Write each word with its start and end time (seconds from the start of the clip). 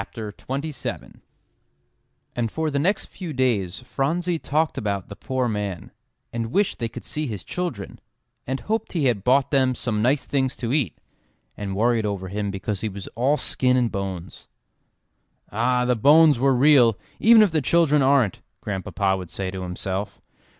EXCLAIMED 0.15 0.63
JASPER 0.63 1.11
And 2.35 2.49
for 2.49 2.71
the 2.71 2.79
next 2.79 3.05
few 3.05 3.33
days 3.33 3.81
Phronsie 3.81 4.39
talked 4.39 4.75
about 4.79 5.09
the 5.09 5.15
poor 5.15 5.47
man, 5.47 5.91
and 6.33 6.51
wished 6.51 6.79
they 6.79 6.87
could 6.89 7.05
see 7.05 7.27
his 7.27 7.43
children, 7.43 7.99
and 8.47 8.61
hoped 8.61 8.93
he 8.93 9.05
had 9.05 9.23
bought 9.23 9.51
them 9.51 9.75
some 9.75 10.01
nice 10.01 10.25
things 10.25 10.55
to 10.55 10.73
eat, 10.73 10.97
and 11.55 11.75
worried 11.75 12.07
over 12.07 12.29
him 12.29 12.49
because 12.49 12.81
he 12.81 12.89
was 12.89 13.05
all 13.09 13.37
skin 13.37 13.77
and 13.77 13.91
bones. 13.91 14.47
"Ah! 15.51 15.85
the 15.85 15.95
bones 15.95 16.39
were 16.39 16.55
real, 16.55 16.97
even 17.19 17.43
if 17.43 17.51
the 17.51 17.61
children 17.61 18.01
aren't," 18.01 18.41
Grandpapa 18.59 19.15
would 19.17 19.29
say 19.29 19.51
to 19.51 19.61
himself. 19.61 20.19